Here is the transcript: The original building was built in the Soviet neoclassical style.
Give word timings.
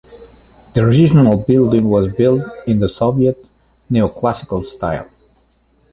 The 0.73 0.81
original 0.81 1.37
building 1.37 1.87
was 1.87 2.11
built 2.13 2.41
in 2.65 2.79
the 2.79 2.89
Soviet 2.89 3.45
neoclassical 3.91 4.65
style. 4.65 5.07